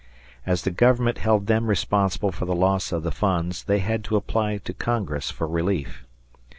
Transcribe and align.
As 0.47 0.63
the 0.63 0.71
Government 0.71 1.19
held 1.19 1.45
them 1.45 1.67
responsible 1.67 2.31
for 2.31 2.45
the 2.45 2.55
lossof 2.55 3.03
the 3.03 3.11
funds, 3.11 3.65
they 3.65 3.77
had 3.77 4.03
to 4.05 4.15
apply 4.15 4.57
to 4.57 4.73
Congress 4.73 5.29
for 5.29 5.47
relief. 5.47 6.07